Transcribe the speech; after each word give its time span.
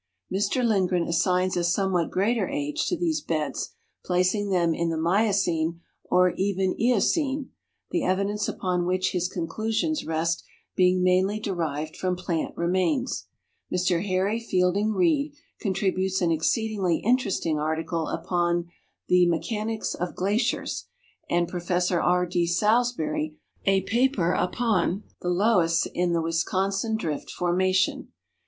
Mr 0.33 0.65
Lind 0.67 0.89
gren 0.89 1.03
assigns 1.03 1.55
a 1.55 1.63
somewhat 1.63 2.09
greater 2.09 2.49
age 2.49 2.87
to 2.87 2.97
these 2.97 3.21
beds, 3.21 3.75
placing 4.03 4.49
them 4.49 4.73
in 4.73 4.89
the 4.89 4.97
Miocene 4.97 5.79
or 6.05 6.31
even 6.37 6.73
Eocene, 6.81 7.51
the 7.91 8.03
evidence 8.03 8.47
upon 8.47 8.87
which 8.87 9.11
his 9.11 9.29
conclusions 9.29 10.03
rest 10.03 10.43
being 10.75 11.03
mainly 11.03 11.39
derived 11.39 11.95
from 11.95 12.17
i)Iant 12.17 12.57
remains. 12.57 13.27
Mr 13.71 14.03
Harry 14.03 14.39
Fieliling 14.39 14.95
Keid 14.99 15.33
contributes 15.59 16.19
an 16.19 16.31
exceedingly 16.31 16.97
interesting 17.05 17.59
article 17.59 18.07
upon 18.07 18.69
the 19.07 19.27
"Mechanics 19.29 19.93
of 19.93 20.15
Glaciers," 20.15 20.87
and 21.29 21.47
Prof. 21.47 21.91
R. 21.91 22.25
D. 22.25 22.47
Salisbury 22.47 23.37
a 23.65 23.83
paperupon" 23.83 25.03
The 25.21 25.29
Loe 25.29 25.59
ss 25.61 25.85
in 25.93 26.13
the 26.13 26.21
Wis 26.23 26.43
consin 26.43 26.97
Drift 26.97 27.29
Formation." 27.29 28.11